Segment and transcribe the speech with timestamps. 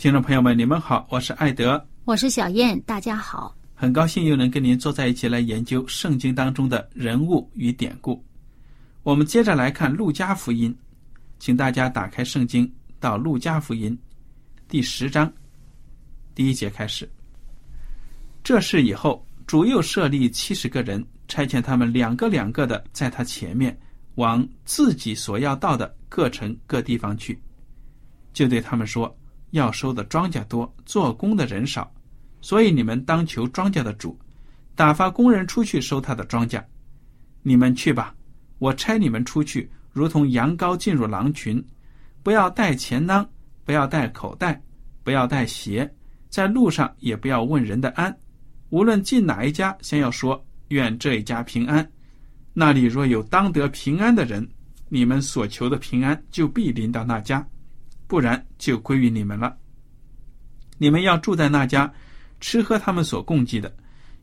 [0.00, 8.24] 听众朋友们，你们好，我是艾德，我是小燕，大家好，很高兴又能跟您坐在一起来研究圣经当中的人物与典故。
[9.02, 10.74] 我们接着来看《路加福音》，
[11.38, 12.66] 请大家打开圣经
[12.98, 13.94] 到《路加福音》
[14.70, 15.30] 第十章
[16.34, 17.06] 第一节开始。
[18.42, 23.78] 这事以后，主又设立七十个人，差遣他们两个两个的在他前面，
[24.14, 27.38] 往自己所要到的各城各地方去，
[28.32, 29.14] 就对他们说。
[29.50, 31.92] 要收的庄稼多，做工的人少，
[32.40, 34.18] 所以你们当求庄稼的主，
[34.74, 36.62] 打发工人出去收他的庄稼。
[37.42, 38.14] 你们去吧，
[38.58, 41.64] 我差你们出去，如同羊羔进入狼群。
[42.22, 43.26] 不要带钱囊，
[43.64, 44.60] 不要带口袋，
[45.02, 45.90] 不要带鞋，
[46.28, 48.14] 在路上也不要问人的安。
[48.68, 51.90] 无论进哪一家，先要说愿这一家平安。
[52.52, 54.46] 那里若有当得平安的人，
[54.88, 57.44] 你们所求的平安就必临到那家。
[58.10, 59.56] 不然就归于你们了。
[60.78, 61.88] 你们要住在那家，
[62.40, 63.72] 吃喝他们所供给的，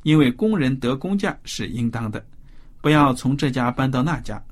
[0.03, 2.21] 因为工人得工价是应当的。
[2.81, 4.43] 不要从这家搬到那家。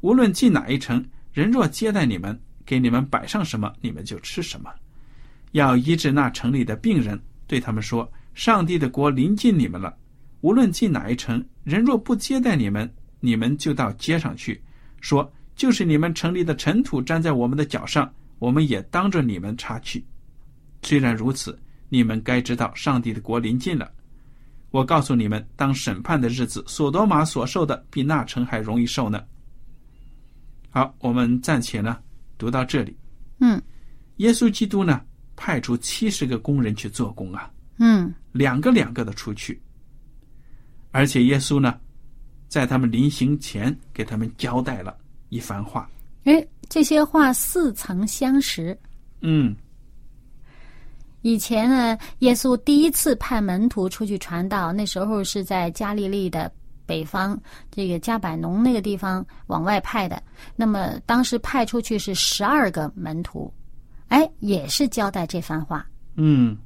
[0.00, 1.04] 无论进哪一城，
[1.34, 4.72] 人若接待你们，给你们摆上什么，你们就吃什么。
[5.52, 9.94] 要医治那城里的病人，对他们说：上帝的国临近你们了。
[10.40, 14.58] 无论进哪一城，人若不接待你们，你们就到街上去，
[15.02, 18.10] 说：就是你们城里的尘土粘在我们的脚上。
[18.40, 20.04] 我们也当着你们插去。
[20.82, 21.56] 虽然如此，
[21.90, 23.88] 你们该知道上帝的国临近了。
[24.70, 29.22] 我告诉你们，当审判的日子，索多玛所受的比那城还容易受呢。
[30.70, 31.98] 好，我们暂且呢
[32.38, 32.96] 读到这里。
[33.40, 33.60] 嗯，
[34.16, 35.02] 耶稣基督呢
[35.36, 37.50] 派出七十个工人去做工啊。
[37.78, 39.60] 嗯，两个两个的出去。
[40.92, 41.78] 而且耶稣呢，
[42.48, 44.96] 在他们临行前给他们交代了
[45.28, 45.90] 一番话。
[46.24, 46.46] 哎。
[46.70, 48.78] 这些话似曾相识。
[49.20, 49.54] 嗯，
[51.22, 56.50] 以前呢，耶稣第一次派门徒出去传道，那时候是在加利利的
[56.86, 57.36] 北方，
[57.72, 60.22] 这个加百农那个地方往外派的。
[60.54, 63.52] 那么当时派出去是十二个门徒，
[64.06, 65.84] 哎，也是交代这番话。
[66.14, 66.56] 嗯，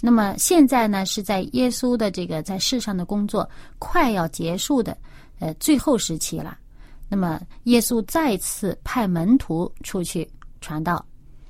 [0.00, 3.48] 那么现在呢，是在耶稣的这个在世上的工作
[3.80, 4.96] 快要结束的
[5.40, 6.56] 呃最后时期了。
[7.08, 10.28] 那么，耶稣再次派门徒出去
[10.60, 11.04] 传道，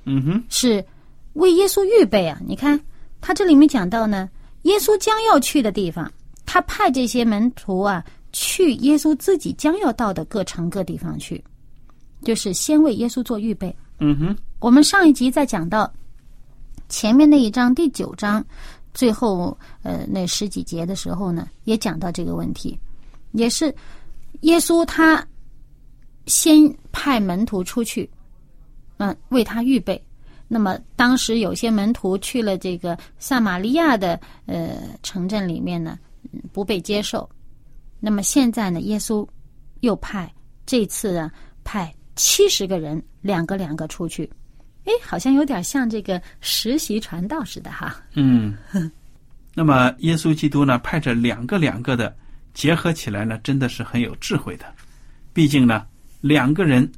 [0.05, 0.85] 嗯哼，是
[1.33, 2.39] 为耶稣预备啊！
[2.45, 2.79] 你看，
[3.21, 4.29] 他这里面讲到呢，
[4.63, 6.11] 耶稣将要去的地方，
[6.45, 11.43] 他派这些门徒啊去耶稣自己将要到的各城各地方去，
[12.21, 13.75] 就是先为耶稣做预备。
[13.99, 15.91] 嗯哼，我们上一集在讲到
[16.87, 18.45] 前面那一章第九章
[18.93, 22.77] 最后呃那十几节的时候呢，也讲到这个问题，
[23.31, 23.73] 也是
[24.41, 25.25] 耶稣他。
[26.27, 28.09] 先派门徒出去，
[28.97, 30.01] 嗯，为他预备。
[30.47, 35.97] 那么当时有些门徒去了这个撒玛利亚的呃城镇里面呢，
[36.53, 37.29] 不被接受。
[37.99, 39.27] 那么现在呢，耶稣
[39.81, 40.31] 又派
[40.65, 41.31] 这次呢
[41.63, 44.29] 派七十个人，两个两个出去。
[44.85, 48.01] 哎，好像有点像这个实习传道似的哈。
[48.13, 48.57] 嗯，
[49.53, 52.15] 那么耶稣基督呢派着两个两个的
[52.53, 54.65] 结合起来呢，真的是很有智慧的。
[55.33, 55.85] 毕竟呢，
[56.27, 56.89] 两个人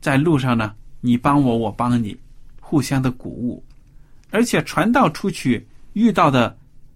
[0.00, 2.16] 在路上呢，你帮我，我帮你，
[2.60, 3.62] 互相的鼓舞。
[4.30, 6.54] 而且传道出去遇到的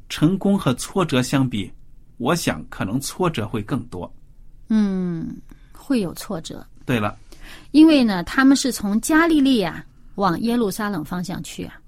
[0.08, 1.70] 成功和挫折相比，
[2.18, 4.12] 我想可能挫折会更多。
[4.68, 5.36] 嗯，
[5.72, 7.16] 会有挫折，对了，
[7.70, 9.84] 因为呢，他们是从加利利啊
[10.16, 11.80] 往耶路撒冷方向去啊。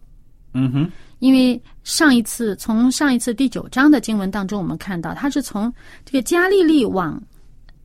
[0.55, 5.73] 嗯哼，因为上一次从上一次第九章的经文当中，我们看到他是从
[6.05, 7.21] 这个加利利往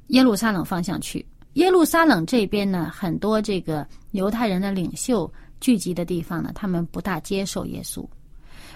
[0.07, 1.25] 耶路撒冷方向去。
[1.57, 8.07] 耶路撒冷这边呢，很多这个犹太人的领袖聚集的地方呢，他们不大接受耶稣，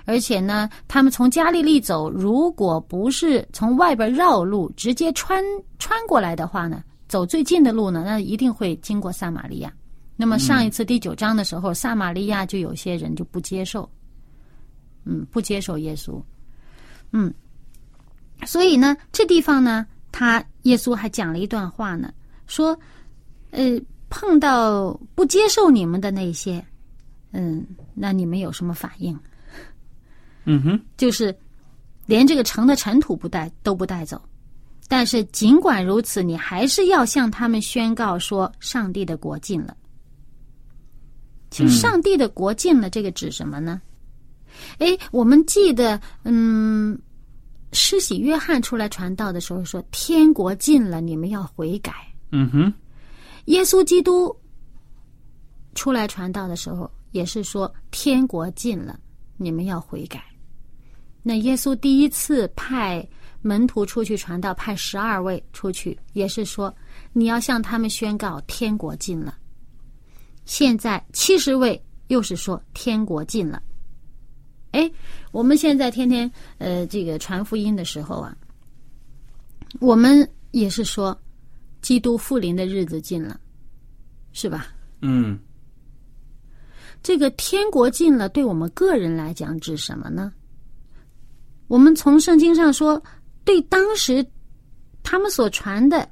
[0.06, 5.44] 而且呢，他们从加利利走，如果不是从外边绕路直接穿
[5.78, 9.72] 穿过来的话呢，走最近的路呢，那一定会经过撒玛利亚。
[10.16, 13.88] 那么上一次第九章的时候，撒玛利亚就有些人就不接受，
[15.06, 16.20] 嗯，不接受耶稣，
[17.12, 17.32] 嗯，
[18.44, 22.12] 所以呢，这地方呢，他耶稣还讲了一段话呢，
[22.52, 22.78] 说，
[23.52, 26.64] 呃，碰到不接受你们的那些，
[27.32, 29.18] 嗯，那你们有什么反应？
[30.44, 31.34] 嗯哼，就是
[32.06, 34.22] 连这个城的尘土不带都不带走，
[34.90, 39.78] 但是尽管如此，你还是要向他们宣告说，上帝的国近了。
[41.50, 43.82] 其实，上帝的国近了，这个指什么呢？
[44.80, 47.00] 哎，我们记得，嗯，
[47.72, 51.94] 施洗约翰出来传道的时候说：“天国近了，你们要悔改。”
[52.32, 52.74] 嗯哼，
[53.46, 54.36] 耶稣基督
[55.76, 59.00] 出来传道的时候也是说：“天国近了，
[59.38, 60.24] 你们要悔改。”
[61.24, 63.08] 那耶稣第一次派
[63.42, 66.74] 门徒出去传道，派十二位出去，也是说
[67.14, 69.38] ：“你要向他们宣告，天国近了。”
[70.46, 73.62] 现在七十位又是说天国近了，
[74.72, 74.92] 哎，
[75.32, 78.36] 我们现在天天呃这个传福音的时候啊，
[79.80, 81.18] 我们也是说
[81.82, 83.40] 基督复临的日子近了，
[84.32, 84.68] 是吧？
[85.02, 85.40] 嗯，
[87.02, 90.32] 这个天国近了，对我们个人来讲指什么呢？
[91.68, 93.02] 我们从圣经上说，
[93.44, 94.26] 对当时
[95.04, 96.08] 他们所传的。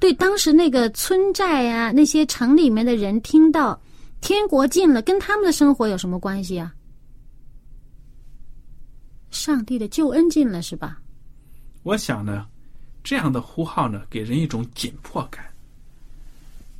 [0.00, 3.80] 对当时那个村寨啊，那些城里面的人听到
[4.20, 6.74] 天国近了，跟他们的生活有什么关系啊？
[9.30, 11.00] 上帝的救恩近了，是吧？
[11.84, 12.48] 我想呢，
[13.02, 15.44] 这样的呼号呢，给人一种紧迫感，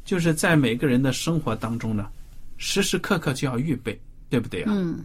[0.05, 2.11] 就是在每个人的生活当中呢，
[2.57, 4.73] 时时刻刻就要预备，对不对啊？
[4.73, 5.05] 嗯。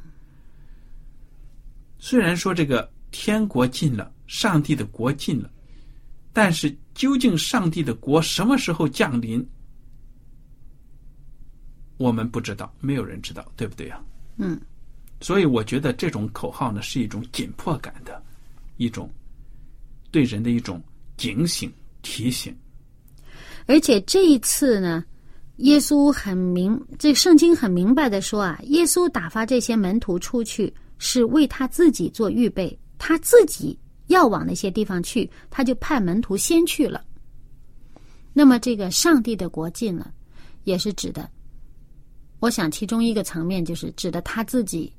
[2.00, 5.50] 虽然说这个天国近了，上帝的国近了。
[6.32, 9.44] 但是，究竟上帝的国什么时候降临，
[11.98, 14.00] 我们不知道，没有人知道，对不对啊？
[14.36, 14.62] 嗯。
[15.20, 18.24] 所以，我觉得这种口号呢，是一种紧迫感的
[18.76, 19.12] 一种
[20.12, 20.80] 对人的一种
[21.18, 21.72] 警醒
[22.02, 22.56] 提醒。
[23.66, 25.04] 而且这一次呢，
[25.58, 33.78] 耶稣很明，这圣经很明白的说啊，耶稣打发这些门徒出去，是为他自己做预备，他自己。
[34.08, 37.04] 要往那些地方去，他就派门徒先去了。
[38.32, 40.14] 那么，这个上帝的国近了，
[40.64, 41.30] 也是指的，
[42.40, 44.90] 我想其中一个层面就是指的他自己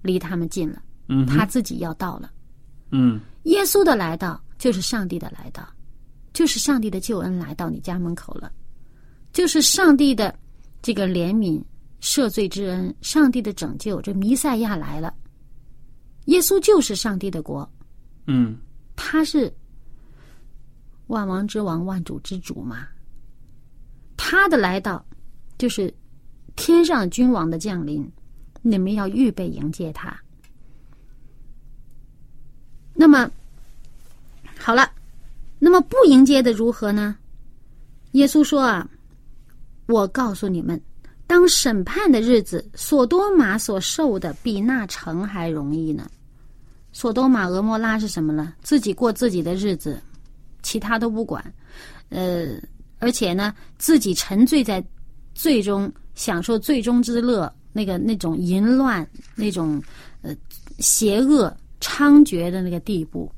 [0.00, 2.30] 离他们近了，嗯，他自己要到了，
[2.90, 5.66] 嗯，耶稣的来到就是上帝的来到，
[6.32, 8.50] 就是上帝的救恩来到你家门口了，
[9.32, 10.36] 就是上帝的
[10.82, 11.62] 这个怜悯、
[12.00, 15.14] 赦罪之恩，上帝的拯救，这弥赛亚来了，
[16.26, 17.68] 耶稣就是上帝的国。
[18.26, 18.56] 嗯，
[18.96, 19.52] 他是
[21.08, 22.86] 万王之王、万主之主嘛？
[24.16, 25.04] 他的来到
[25.58, 25.92] 就是
[26.56, 28.10] 天上君王的降临，
[28.62, 30.18] 你们要预备迎接他。
[32.94, 33.30] 那么
[34.66, 34.90] 好了，
[35.60, 37.16] 那么不迎接的如何呢？
[38.14, 38.84] 耶稣说啊，
[39.86, 40.82] 我告诉你们，
[41.24, 46.10] 当审判的日子，所多玛所受的比那城还容易呢。
[46.92, 48.54] 索多玛、俄摩拉是什么呢？
[48.60, 50.02] 自己过自己的日子，
[50.64, 51.54] 其他都不管，
[52.08, 52.56] 呃，
[52.98, 54.84] 而且呢，自己沉醉在
[55.32, 59.80] 最终享受最终之乐，那个那种淫乱、那种
[60.22, 60.34] 呃
[60.80, 63.30] 邪恶猖獗的那个地步。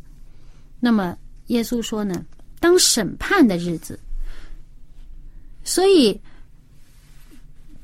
[0.81, 1.17] 那么
[1.47, 2.25] 耶稣说呢，
[2.61, 3.99] 当审判的日子，
[5.65, 6.21] 所以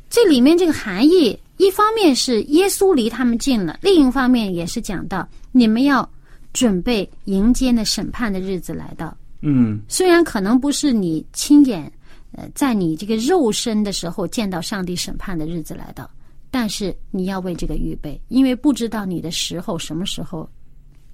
[0.09, 1.39] 这里面这个含义。
[1.57, 6.07] 一方面是耶稣离他们近了，另一方面也是讲到你们要
[6.53, 9.17] 准备迎接那审判的日子来到。
[9.41, 11.91] 嗯，虽然可能不是你亲眼
[12.33, 16.11] 呃在你这个肉身的时候见到上帝审判的日子来到，
[16.51, 20.51] 但是你要为这个预备，因为不知道你的时候什么时候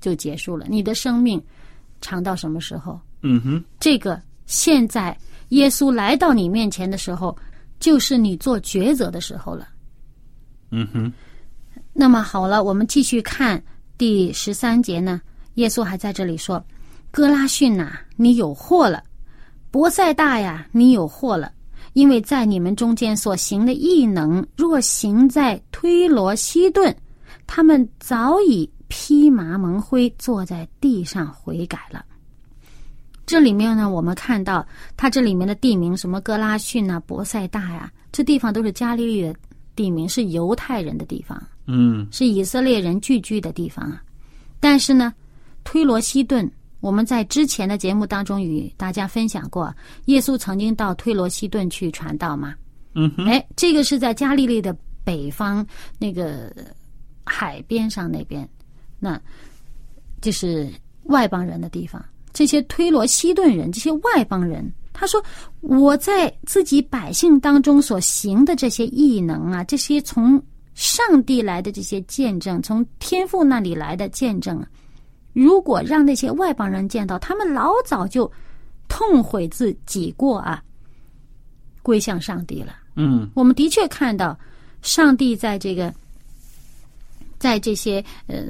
[0.01, 1.41] 就结束了，你的生命
[2.01, 2.99] 长到什么时候？
[3.23, 5.17] 嗯哼，这个现在
[5.51, 7.37] 耶稣来到你面前的时候，
[7.79, 9.69] 就是你做抉择的时候了。
[10.71, 11.13] 嗯哼，
[11.93, 13.63] 那么好了，我们继续看
[13.99, 15.21] 第十三节呢。
[15.55, 16.65] 耶稣还在这里说
[17.11, 19.01] ：“哥拉逊呐、你有祸了；
[19.71, 21.53] 博赛大呀，你有祸了。
[21.93, 26.97] 因为在你们中间所行的异能，若行在推罗西顿，
[27.49, 32.05] 他们早已披麻蒙灰，坐在地上悔改了。”
[33.25, 34.67] 这里面呢，我们看到
[34.97, 39.35] 它这里面的地名，什么哥拉逊呐、伯赛大呀，这地方都是加利利的
[39.77, 41.41] 地名，是犹太人的地方。
[41.67, 44.03] 嗯是以色列人聚居的地方啊。
[44.59, 45.15] 但是呢，
[45.63, 49.73] 推罗西顿，我们在之前的节目当中与大家分享过，
[50.07, 52.53] 耶稣曾经到推罗西顿去传道嘛。
[52.95, 55.65] 嗯哼，哎，这个是在加利利的北方
[56.01, 56.53] 那个
[57.25, 58.49] 海边上那边，
[59.01, 59.21] 那
[60.21, 60.71] 就是
[61.05, 62.05] 外邦人的地方。
[62.33, 65.21] 这些推罗西顿人，这些外邦人，他说
[65.61, 70.41] 我在自己百姓当中所行的这些异能啊，这些从
[70.75, 74.69] 上帝来的这些见证，从天父那里来的见证啊，
[75.33, 78.31] 如果让那些外邦人见到，他们老早就
[78.89, 80.63] 痛悔自己过啊，
[81.83, 82.77] 归向上帝了。
[82.95, 84.39] 嗯我们的确看到，
[84.83, 85.93] 上帝在这个，
[87.41, 88.45] 在这些呃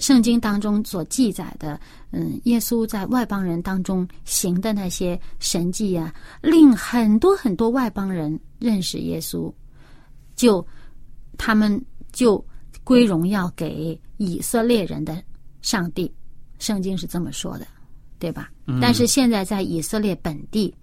[0.00, 1.78] 圣经当中所记载的，
[2.10, 6.12] 嗯，耶稣在外邦人当中行的那些神迹啊，
[6.42, 9.52] 令很多很多外邦人认识耶稣，
[10.34, 10.66] 就
[11.38, 11.80] 他们
[12.12, 12.44] 就
[12.82, 15.22] 归荣耀给以色列人的
[15.62, 16.12] 上帝。
[16.58, 17.66] 圣经是这么说的，
[18.18, 18.50] 对吧？
[18.80, 20.74] 但是现在在以色列本地，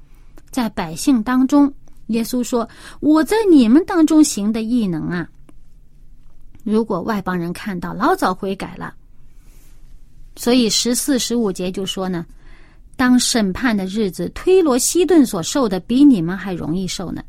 [0.51, 1.73] 在百姓当中，
[2.07, 2.67] 耶稣说
[3.01, 5.27] ：“我在你们当中行的异能啊，
[6.63, 8.95] 如果外邦人看到，老早悔改了。”
[10.35, 12.25] 所以十四、十五节就说呢，
[12.95, 17.23] 当审判的日子，推罗西顿所受的比你们还容易受呢。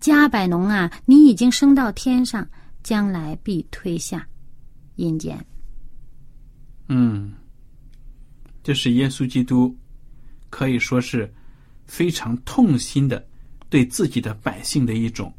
[0.00, 2.46] 加百农啊，你已经升到天上，
[2.82, 4.26] 将来必推下
[4.96, 5.38] 阴间。
[6.88, 7.32] 嗯，
[8.62, 9.76] 这是耶稣基督
[10.50, 11.32] 可以说是
[11.86, 13.24] 非常痛心的
[13.68, 15.32] 对自己的百姓的一种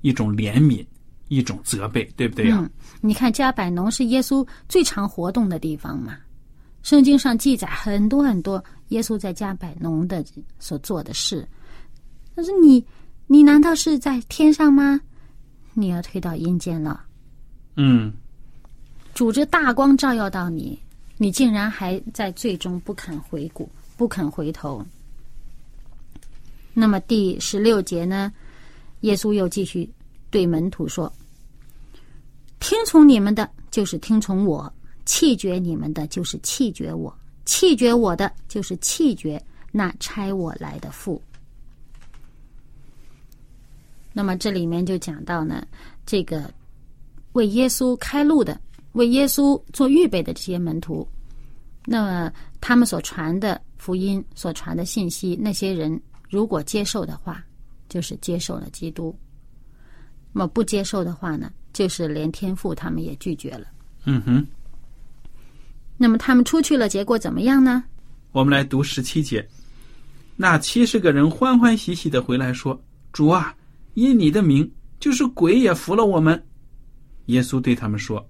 [0.00, 0.84] 一种怜悯，
[1.28, 2.70] 一种责备，对不对呀、嗯，
[3.00, 6.16] 你看加百农是耶稣最常活动的地方嘛。
[6.82, 10.24] 圣经上记载很多很多耶稣在加百农的
[10.58, 11.46] 所做的事。
[12.34, 12.84] 但是你，
[13.26, 15.00] 你难道是在天上吗？
[15.74, 17.04] 你要推到阴间了。
[17.76, 18.12] 嗯
[19.14, 20.80] 主这大光照耀到你，
[21.16, 24.84] 你竟然还在最终不肯回顾，不肯回头。
[26.72, 28.32] 那么第十六节呢？
[29.00, 29.88] 耶稣又继续
[30.30, 31.12] 对门徒说
[32.60, 34.70] ：“听从你们的，就是听从我；
[35.04, 37.12] 弃绝你们的，就是弃绝我；
[37.44, 39.42] 弃绝我的，就是弃绝
[39.72, 41.20] 那差我来的父。”
[44.12, 45.64] 那么这里面就讲到呢，
[46.04, 46.52] 这个
[47.32, 48.60] 为耶稣开路的、
[48.92, 51.06] 为耶稣做预备的这些门徒，
[51.84, 57.44] 那么他们所传的福音、所传的信息，那些人如果接受的话，
[57.88, 59.14] 就是接受了基督；
[60.32, 63.66] 那么不接受的话呢，就是连天父他们也拒绝了。
[64.04, 64.46] 嗯哼，
[65.96, 67.84] 那么他们出去了，结果怎么样呢？
[68.32, 69.46] 我们来读十七节。
[70.36, 72.80] 那七十个人欢欢喜喜的回来说
[73.12, 73.54] ：“主啊，
[73.94, 74.70] 因你的名，
[75.00, 76.40] 就是鬼也服了我们。”
[77.26, 78.24] 耶稣对他们说：“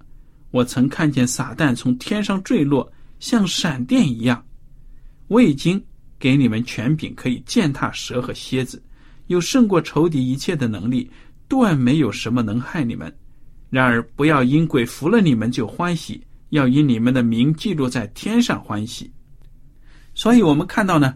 [0.49, 4.43] 我曾看见撒旦从天上坠落，像闪电一样。
[5.27, 5.79] 我已经
[6.17, 8.81] 给你们权柄，可以践踏蛇和蝎子，
[9.27, 11.09] 有胜过仇敌一切的能力，
[11.49, 13.13] 断没有什么能害你们。
[13.69, 19.11] 然而不要因鬼服了你们就欢喜，要因你们的名记录在天上欢喜。”
[20.15, 21.15] 所以我们看到呢，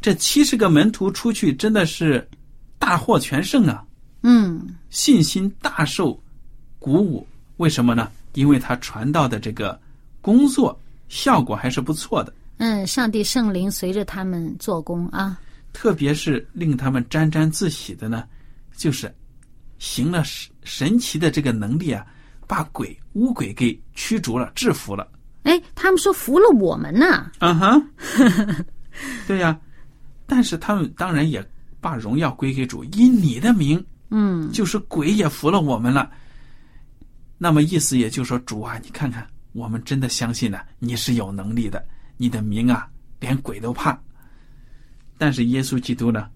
[0.00, 2.28] 这七十个门徒出去真的是
[2.78, 3.84] 大获全胜啊，
[4.22, 6.22] 嗯，信心大受
[6.78, 7.26] 鼓舞。
[7.56, 8.10] 为什么呢？
[8.34, 9.78] 因为他传道的这个
[10.20, 15.40] 工作效果还是不错的，嗯，上帝圣灵随着他们做工啊，
[15.72, 18.24] 特别是令他们沾沾自喜的呢，
[18.76, 19.12] 就是
[19.80, 22.06] 行了神神奇的这个能力啊，
[22.46, 25.10] 把鬼巫鬼给驱逐了、制服了。
[25.42, 27.32] 哎，他们说服了我们呢。
[27.40, 27.88] 嗯哼，
[29.26, 29.58] 对呀、
[30.26, 31.44] 但是他们当然也
[31.80, 36.10] 把荣耀归给主，因你的名，嗯，就是鬼也服了我们了。
[37.38, 41.82] 那么意思也就是说，主啊，你看看，我们真的相信了、你是有能力的，
[42.18, 42.86] 你的名啊，
[43.18, 43.98] 连鬼都怕。
[45.16, 46.28] 但是耶稣基督呢，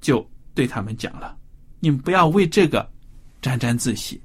[0.00, 1.36] 就对他们讲了：
[1.80, 2.88] 你们不要为这个
[3.42, 4.20] 沾沾自喜，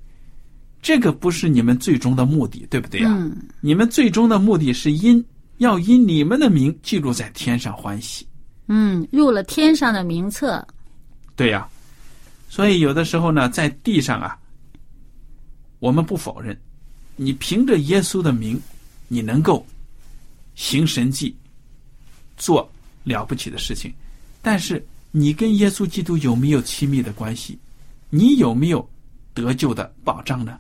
[0.82, 5.24] 这个不是你们最终的目的，对不对呀、嗯你们最终的目的是因
[5.58, 8.28] 要因你们的名记录在天上欢喜。
[8.68, 10.66] 嗯，入了天上的名册。
[11.36, 11.68] 对呀，
[12.50, 14.38] 所以有的时候呢，在地上啊，
[15.80, 16.56] 我们不否认，
[17.16, 18.60] 你凭着耶稣的名，
[19.08, 19.66] 你能够
[20.56, 21.36] 行神迹，
[22.38, 22.70] 做
[23.04, 23.94] 了不起的事情，
[24.42, 24.86] 但是
[25.18, 27.58] 你跟耶稣基督有没有亲密的关系？
[28.10, 28.86] 你有没有
[29.34, 30.60] 得救的保障呢？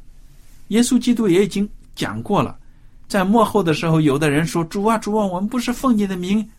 [0.69, 2.57] 耶稣基督也已经讲过了，
[3.05, 6.49] 在幕后的时候，有的人说：“主啊，主啊，我们不是奉你的名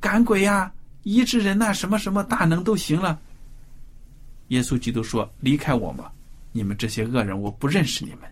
[0.00, 0.72] 赶鬼呀、
[1.04, 3.16] 医治人呐、什么什么大能都行了。”
[4.48, 6.12] 耶稣基督说：“离开我吧，
[6.50, 8.22] 你们这些恶人，我不认识你们。”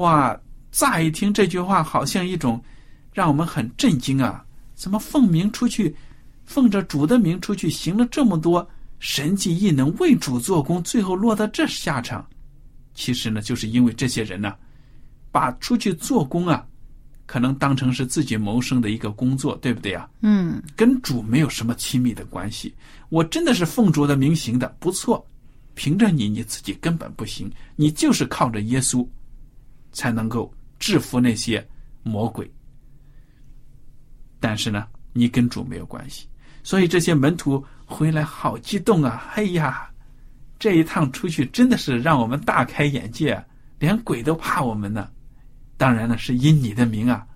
[0.00, 0.34] 哇！
[0.72, 2.58] 乍一听这句话，好像一种
[3.12, 4.42] 让我们很震惊啊！
[4.74, 5.94] 怎么奉名出去，
[6.50, 12.28] 奉着主的名出去行了这么多神迹异能，为主做工，最后落到这下场？
[12.92, 14.52] 其实呢，就是因为这些人呢，
[15.30, 16.66] 把出去做工啊，
[17.24, 20.10] 可能当成是自己谋生的一个工作，对不对啊？
[20.22, 22.74] 嗯跟主没有什么亲密的关系。
[23.10, 25.24] 我真的是奉主的名行的，不错。
[25.76, 29.06] 凭着你，你自己根本不行，你就是靠着耶稣，
[29.92, 31.64] 才能够制服那些
[32.02, 32.50] 魔鬼。
[34.40, 36.26] 但是呢，你跟主没有关系，
[36.62, 39.32] 所以这些门徒回来好激动啊！
[39.34, 39.88] 哎呀，
[40.58, 43.44] 这一趟出去真的是让我们大开眼界啊，
[43.78, 45.08] 连鬼都怕我们呢。
[45.76, 47.26] 当然了，是因你的名啊。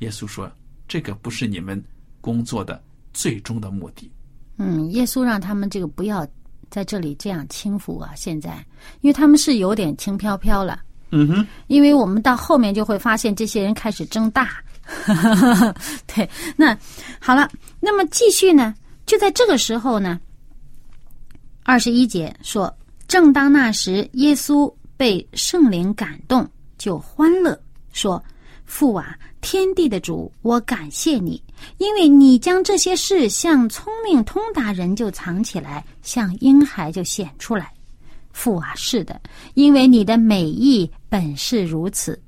[0.00, 0.50] 耶稣说
[0.88, 1.82] ：“这个不是你们
[2.20, 4.10] 工作的最终的目的。
[4.56, 6.26] 嗯，耶稣让他们这个不要
[6.70, 8.12] 在这里这样轻浮啊！
[8.16, 8.64] 现在，
[9.00, 14.62] 因为他们是有点轻飘飘了。”嗯哼，因为我们到后面就会发现，这些人开始争大。
[16.06, 16.76] 对，那
[17.20, 18.74] 好了，那么继续呢？
[19.06, 20.18] 就在这个时候呢，
[21.62, 22.74] 二十一节说
[23.08, 27.58] ：“正当那时，耶稣被圣灵感动，就欢乐，
[27.92, 28.22] 说
[28.64, 31.42] ：‘父啊，天地的主，我感谢你，
[31.78, 37.72] 因为你将这些事向聪明通达人就藏起来，向婴孩就显出来。’
[38.32, 39.20] 父啊，是的，
[39.54, 42.20] 因为你的美意本是如此。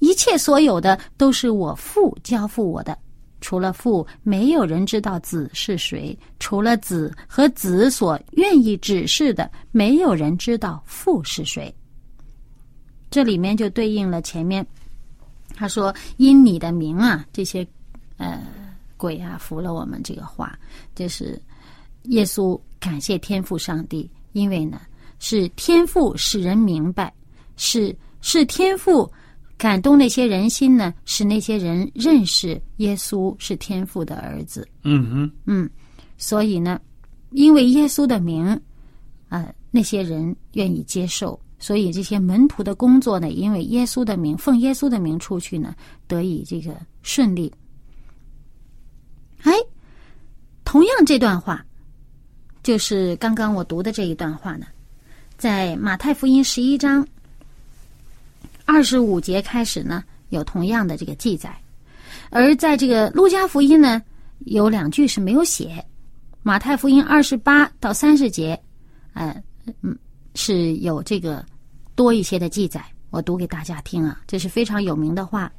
[0.00, 2.98] 一切所有的都是我父交付我的，
[3.40, 11.72] 除了父，没有人知道子是谁；除了子和子所愿意指示的，没有人知道父是谁。
[13.10, 14.66] 这里面就对应了前面
[15.54, 17.66] 他说：“因你的名啊，这些
[18.16, 18.46] 呃
[18.96, 20.58] 鬼啊服了我们。”这个话
[20.94, 21.40] 就是
[22.04, 24.80] 耶稣感谢天父上帝，因为呢。
[25.22, 27.12] 是天赋使人明白，
[27.58, 29.12] 是是天赋
[29.60, 34.66] 感动那些人心呢，使那些人认识耶稣是天父的儿子。
[34.84, 35.70] 嗯哼，嗯，
[36.16, 36.80] 所以呢，
[37.32, 38.58] 因为耶稣的名，
[39.28, 45.74] 啊、那些人愿意接受，所以这些门徒的工作呢，因为耶稣的名，奉耶稣的名出去呢，
[46.06, 47.52] 得以这个顺利。
[49.42, 49.52] 哎，
[50.64, 51.62] 同样这段话，
[52.62, 54.64] 就是刚刚我读的这一段话呢。
[55.36, 57.06] 在马太福音十一章
[58.72, 61.50] 二十五节开始呢，有同样的这个记载；
[62.30, 64.00] 而在这个路加福音呢，
[64.46, 65.84] 有两句是没有写。
[66.44, 68.56] 马太福音二十八到三十节，
[69.12, 69.42] 呃，
[69.82, 69.98] 嗯，
[70.36, 71.44] 是有这个
[71.96, 72.80] 多一些的记载。
[73.10, 75.50] 我读给大家听啊，这是非常有名的话。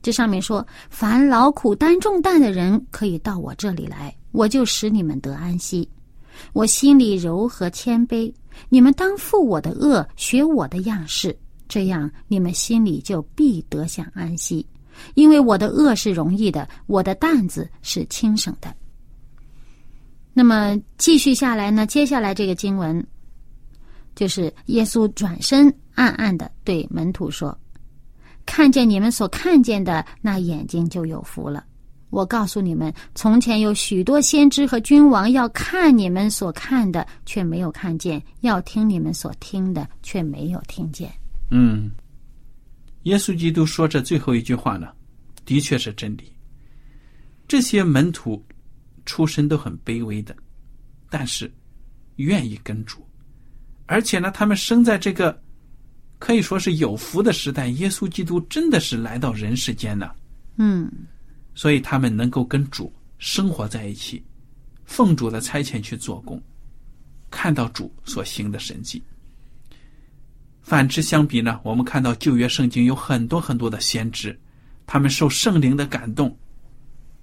[0.00, 5.86] 这上面说：“凡劳苦担重担的人，可以到我这里来，我就使你们得安息。
[6.54, 8.32] 我心里柔和谦卑。”
[8.70, 11.36] 你们当负我的恶，学我的样式，
[11.68, 14.66] 这样你们心里就必得享安息。
[15.14, 18.72] 因为我的恶是容易的，我的担子是轻省的。
[20.32, 21.84] 那么继续下来呢？
[21.86, 23.04] 接下来这个经文，
[24.14, 27.56] 就是耶稣转身暗暗的对门徒说
[28.46, 31.64] ：“看见你们所看见的，那眼睛就有福了。”
[32.10, 41.10] 我告诉你们，从前有许多先知和君王要看你们所看的，却没有看见；要听你们所听的，却没有听见。
[41.50, 41.90] 嗯，
[43.04, 44.92] 耶稣基督说这最后一句话呢，
[45.44, 46.32] 的确是真理。
[47.46, 48.42] 这些门徒
[49.04, 50.34] 出身都很卑微的，
[51.10, 51.52] 但是
[52.16, 53.06] 愿意跟主，
[53.86, 55.40] 而且呢，他们生在这个
[56.18, 57.68] 可以说是有福的时代。
[57.68, 60.10] 耶稣基督真的是来到人世间呢。
[60.56, 60.90] 嗯。
[61.54, 64.24] 所以他们能够跟主生活在一起，
[64.84, 66.42] 奉主的差遣去做工，
[67.30, 69.00] 看到主所行的神迹。
[70.74, 74.36] 反之相比呢，我们看到旧约圣经有很多很多的先知，
[74.86, 76.36] 他们受圣灵的感动，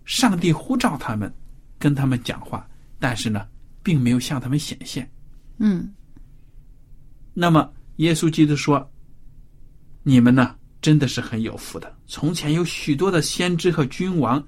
[0.05, 1.29] 上帝呼召他们，
[1.77, 2.65] 跟他们讲话，
[2.97, 3.45] 但是呢，
[3.83, 5.11] 并没有向他们显现。
[5.57, 5.93] 嗯。
[7.33, 8.89] 那么耶稣基督说
[10.03, 11.93] ：“你们呢，真的是很有福的。
[12.07, 14.41] 从前有许多的先知和君王，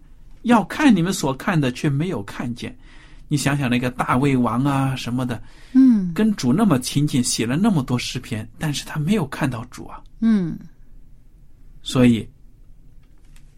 [0.44, 2.74] 要看你们所看的，却没有看见。
[3.28, 5.42] 你想想那个大卫王啊什么的，
[5.74, 10.02] 嗯跟主那么亲近，写了那么多诗篇，但是他没有看到主啊。
[10.20, 10.58] 嗯
[11.82, 12.28] 所以，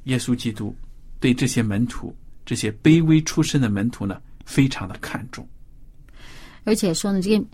[0.06, 0.76] 耶稣基督
[1.20, 5.48] 对这些门徒，这些卑微出身的门徒呢，非常的看重。
[6.64, 7.46] 而且说呢，这个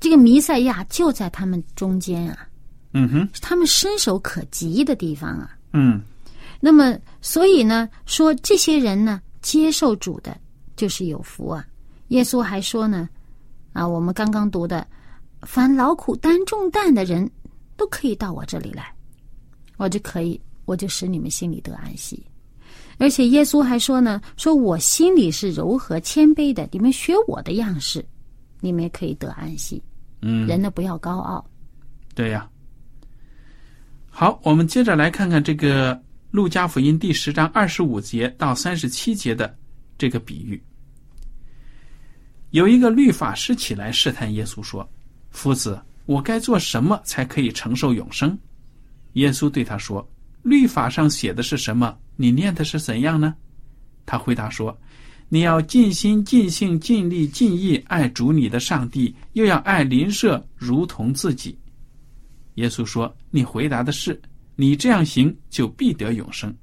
[0.00, 2.48] 这个弥赛亚就在他们中间啊，
[2.92, 5.56] 嗯哼，是他们伸手可及的地方啊。
[5.72, 6.02] 嗯
[6.58, 10.36] 那么，所以呢，说这些人呢，接受主的，
[10.82, 11.64] 就是有福啊。
[12.08, 13.08] 耶稣还说呢，
[13.72, 14.84] 啊，我们刚刚读的，
[15.42, 17.30] 凡劳苦担重担的人，
[17.76, 18.92] 都可以到我这里来，
[19.76, 22.20] 我就可以，我就使你们心里得安息。
[22.98, 28.04] 而且耶稣还说呢，说我心里是柔和谦卑的，你们学我的样式，
[28.58, 29.80] 你们也可以得安息。
[30.20, 31.48] 嗯，人呢，不要高傲。
[32.12, 32.50] 对呀。
[34.10, 39.56] 好，我们接着来看看这个路加福音第十章二十五节到三十七节的
[39.96, 40.60] 这个比喻。
[42.52, 44.88] 有一个律法师起来试探耶稣说
[45.30, 48.38] ：“夫子，我该做什么才可以承受永生？”
[49.14, 50.06] 耶稣对他说
[50.42, 51.98] ：“律法上写的是什么？
[52.16, 53.34] 你念的是怎样呢？”
[54.04, 54.78] 他回答说
[55.30, 61.58] ：“你要尽心、尽性、尽力、尽意爱主你的上帝，又要爱邻舍如同自己。”
[62.56, 64.20] 耶稣说：“你回答的是，
[64.56, 66.54] 你这样行就必得永生。”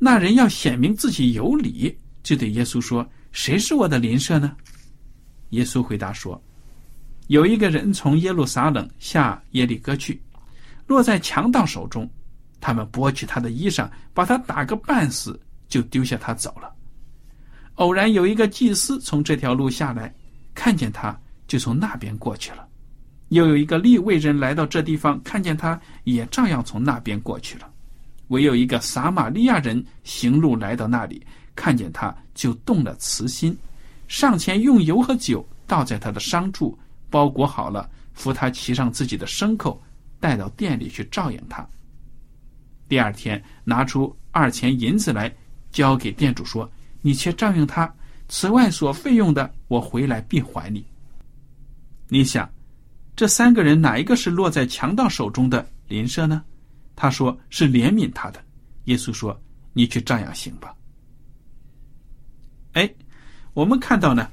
[0.00, 4.56] 那人要显明自己有理，就对耶稣说：“谁是我的邻舍呢？”
[5.50, 6.40] 耶稣回答说
[7.28, 10.20] ：“有一个人从耶路撒冷下耶利哥去，
[10.86, 12.08] 落在强盗手中，
[12.60, 16.72] 他们剥去他的衣裳，把他打个半死，就丢下他走了。
[17.76, 20.14] 偶然有一个祭司从这条路下来，
[20.54, 22.68] 看见他，就从那边过去了。
[23.28, 27.70] 又有一个利未人来到这地方，看见他，也照样从那边过去了。
[28.28, 33.56] 唯有一个撒玛利亚人行路来到那里，看见他，就动了慈心，
[34.08, 36.78] 上前用油和酒倒在他的伤处，
[37.10, 39.80] 包裹好了，扶他骑上自己的牲口，
[40.18, 41.66] 带到店里去照应他。
[42.88, 45.34] 第二天拿出二钱银子来，
[45.70, 47.92] 交给店主说：“你且照应他，
[48.28, 50.84] 此外所费用的，我回来必还你。”
[52.08, 52.50] 你想，
[53.16, 56.42] 这三个人哪一个是落在强盗手中的邻舍呢？
[56.94, 58.42] 他说是怜悯他的。
[58.84, 59.40] 耶稣说
[59.72, 60.74] ：“你去照样行吧。”
[62.72, 62.90] 哎，
[63.54, 64.28] 我们看到呢，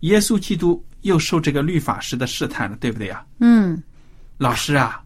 [0.00, 3.24] 耶稣基督又受这个律法师的试探了，对不对呀？
[3.40, 3.82] 嗯，
[4.36, 5.02] 老师啊，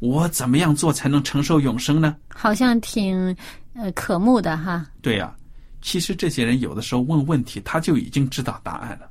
[0.00, 2.16] 我怎么样做才能承受永生呢？
[2.28, 3.34] 好像挺
[3.74, 4.86] 呃可慕的哈。
[5.00, 5.34] 对呀、
[5.80, 9.08] 其实这些人有的时候问问题，他就已经知道答案了。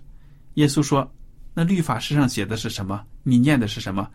[0.56, 1.12] 耶稣说
[1.56, 3.04] ：“那律法师上写的是什么？
[3.24, 4.08] 你念的是什么？”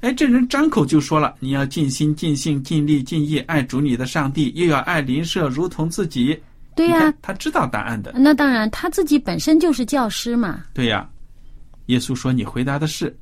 [0.00, 6.40] 哎，这人张口就说了：“你要尽心、尽性、尽力、尽意爱主你的上帝，又要爱邻舍如同自己。”
[6.80, 8.12] 对呀、他知道答案的。
[8.16, 10.64] 那当然，他自己本身就是教师嘛。
[10.72, 11.08] 对呀、
[11.86, 13.16] 耶稣说：“你回答的是，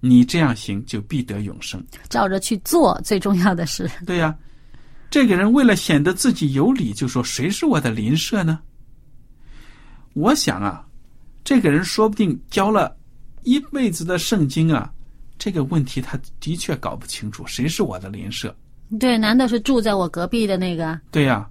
[0.00, 1.82] 你这样行就必得永生。
[2.08, 4.36] 照着去做，最重要的是，”对呀、
[5.10, 8.60] 这个人为了显得自己有理，就说：“谁是我的邻舍呢？”
[10.14, 10.86] 我想啊，
[11.42, 12.96] 这个人说不定教了
[13.42, 14.92] 一辈子的圣经啊，
[15.38, 18.54] 这个问题他的确搞不清楚，谁是我的邻舍？
[18.98, 21.00] 对，难道是住在我隔壁的那个？
[21.10, 21.48] 对呀、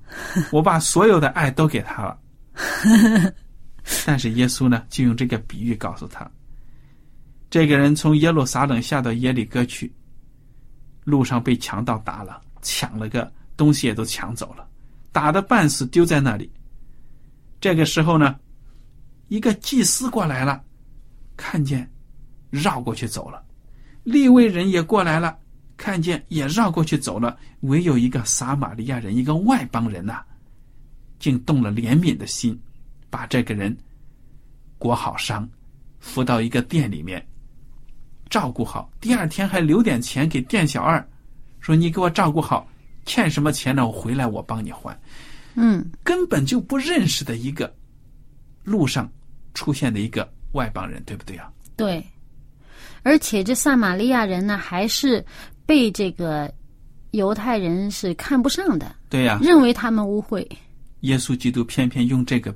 [0.51, 2.19] 我把所有的爱都给他了。
[4.06, 6.30] 但是耶稣呢，就用这个比喻告诉他，
[7.49, 9.91] 这个人从耶路撒冷下到耶利哥去，
[11.04, 14.67] 路上被强盗打了，抢了个东西也都抢走了，
[15.12, 16.51] 打的半死，丢在那里。
[17.60, 18.39] 这个时候呢，
[19.30, 20.63] 一个祭司过来了，
[21.36, 21.89] 看见，
[22.51, 23.41] 绕过去走了；
[24.04, 25.38] 利未人也过来了，
[25.82, 27.36] 看见也绕过去走了。
[27.62, 30.24] 唯有一个撒玛利亚人，一个外邦人呐、
[31.17, 32.56] 竟动了怜悯的心，
[33.10, 33.76] 把这个人
[34.78, 35.50] 裹好伤，
[36.00, 37.28] 扶到一个店里面，
[38.30, 38.91] 照顾好。
[39.02, 41.04] 第二天还留点钱给店小二，
[41.60, 42.70] 说：“你给我照顾好，
[43.08, 43.88] 欠什么钱呢？
[43.88, 44.96] 我回来我帮你还。”
[45.58, 47.74] 嗯，根本就不认识的一个
[48.63, 49.12] 路上
[49.56, 51.52] 出现的一个外邦人，对不对啊？
[51.76, 52.06] 对。
[53.04, 55.26] 而且这撒玛利亚人呢，还是
[55.72, 56.54] 被这个
[57.12, 60.46] 犹太人是看不上的，对呀、认为他们污秽。
[61.00, 62.54] 耶稣基督偏偏用这个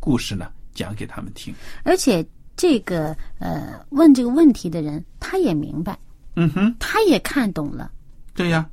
[0.00, 1.54] 故事呢讲给他们听。
[1.84, 5.96] 而且这个呃问这个问题的人，他也明白，
[6.34, 7.92] 嗯哼，他也看懂了。
[8.34, 8.68] 对呀、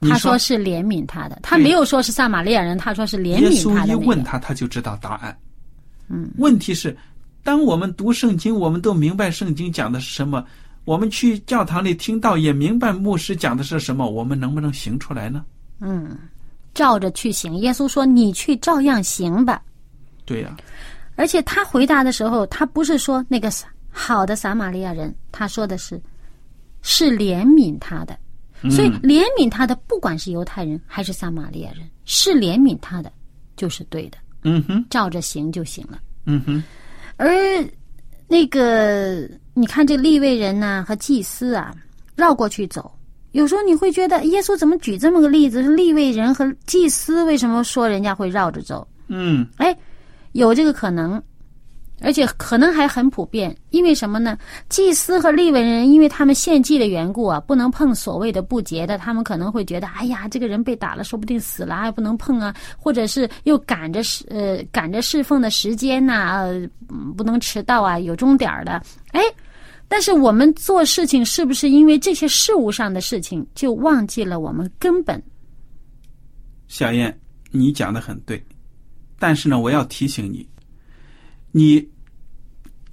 [0.00, 4.04] 你他说说是怜悯他的，他没有说是撒玛利亚人，他说是怜耶悯稣一他的那个。
[4.04, 5.38] 问他，他就知道答案。
[6.08, 6.96] 嗯，问题是，
[7.44, 10.44] 当我们读圣经，我们都明白圣经讲的是什么，
[10.84, 15.44] 我们去教堂里听到，也明白牧师讲的是什么，我们能不能行出来呢？
[15.80, 16.16] 嗯，
[16.74, 17.56] 照着去行。
[17.56, 19.62] 耶稣说：“你去照样行吧。
[20.24, 20.56] 对呀、”
[21.16, 23.50] 而且他回答的时候，他不是说那个
[23.90, 26.00] 好的撒玛利亚人，他说的是
[26.82, 28.18] 是怜悯他的。
[28.70, 33.12] 所以怜悯他的，不管是犹太人还是撒玛利亚人，是怜悯他的，
[33.56, 36.00] 就是对的，嗯哼，照着行就行了。
[36.24, 36.62] 嗯哼，
[37.18, 37.28] 而
[38.34, 41.72] 那个，你看这立位人呢、和祭司啊，
[42.16, 42.90] 绕过去走，
[43.30, 45.62] 有时候你会觉得耶稣怎么举这么个例子？
[45.62, 48.84] 是立位人和祭司为什么说人家会绕着走？
[49.06, 49.76] 嗯哎，
[50.32, 51.22] 有这个可能，
[52.04, 53.56] 而且可能还很普遍。
[53.70, 54.38] 因为什么呢？
[54.68, 66.68] 祭司和利未人，因为他们献祭的缘故啊，不能碰所谓的不洁的，他们可能会觉得，哎呀，这个人被打了，说不定死了，还不能碰啊，或者是又赶着侍呃赶着侍奉的时间呐、呃，
[67.16, 69.20] 不能迟到啊，有钟点儿的，哎。
[69.86, 75.22] 但是我们做事情是不是因为这些事物上的事情，就忘记了我们根本？
[76.68, 77.16] 小燕，
[77.50, 78.42] 你讲的很对，
[79.18, 80.48] 但是呢，我要提醒你，
[81.52, 81.86] 你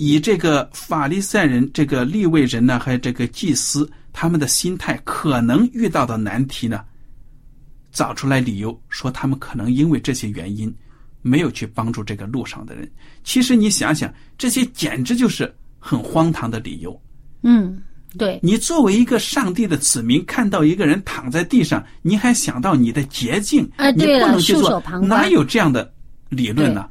[0.04, 6.84] 以这个法利赛人、这个立位人呢，还有这个祭司，他们的心态可能遇到的难题呢，
[7.92, 10.76] 找出来理由说他们可能因为这些原因
[11.22, 12.92] 没有去帮助这个路上的人。
[13.24, 17.00] 其实你想想，这些简直就是很荒唐的理由。
[17.44, 17.80] 嗯，
[18.18, 25.94] 对，你作为一个上帝的子民，看到一个人躺在地上，你还想到你的捷径，你啊对了不能去做袖手旁，观哪有这样的
[26.30, 26.90] 理论呢？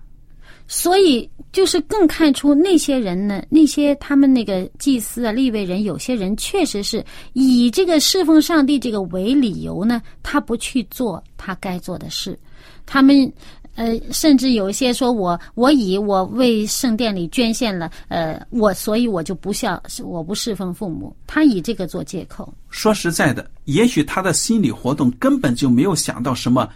[0.73, 12.39] 所以就是更看出那些人呢，那些他们那个祭司啊、立位人，有些人确实是以这个侍奉上帝这个为理由呢，他不去做他该做的事，
[12.87, 13.31] 他们。
[13.77, 22.53] 呃，甚至有一些说我我以我为圣殿里捐献了，呃，我所以我就不孝，我不侍奉父母，他以这个做借口。
[22.69, 26.69] 说实在的，也许他的心理活动根本就没有想到什么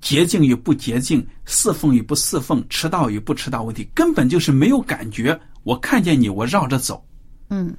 [0.00, 5.38] 洁净与不洁净、侍奉与不侍奉、迟到与不迟到问题，根本就是没有感觉。
[5.62, 7.06] 我看见你，我绕着走，
[7.48, 7.76] 嗯，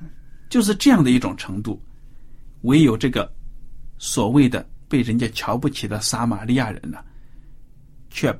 [0.49, 1.81] 就是这样的一种程度。
[2.62, 3.31] 唯有这个
[3.97, 6.99] 所谓的被人家瞧不起的撒玛利亚人呢，
[8.12, 8.31] 却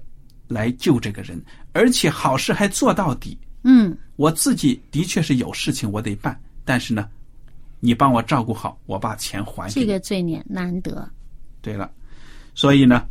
[0.48, 3.36] 来救这个人，而且好事还做到底。
[3.64, 7.10] 嗯，我自己的确是有事情我得办，但是呢，
[7.80, 9.88] 你帮我照顾好，我把钱还给你。
[9.88, 11.10] 这个罪孽难得。
[11.62, 11.92] 对了，
[12.54, 13.06] 所以呢，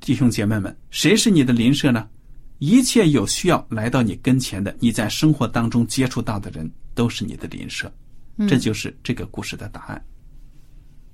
[0.00, 2.08] 弟兄姐妹们，谁是你的邻舍呢？
[2.58, 7.90] 一切有需要来到你跟前的，你在生活当中接触到的人，都是你的邻舍。
[8.48, 10.02] 这就是这个故事的答案。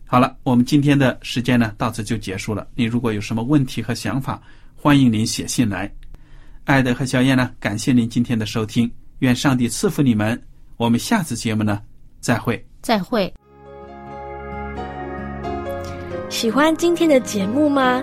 [0.06, 2.66] 好了，我们今天的时间呢，到此就结束了。
[2.74, 4.40] 你如果有什么问题和想法，
[4.76, 5.92] 欢迎您写信来。
[6.64, 10.40] 爱德和小燕呢，感谢您今天的收听，愿上帝赐福你们。
[10.76, 11.80] 我们下次节目呢，
[12.20, 12.64] 再会。
[12.82, 13.32] 再会。
[16.28, 18.02] 喜欢今天的节目吗？